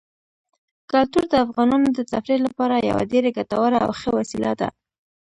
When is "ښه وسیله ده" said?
3.99-4.69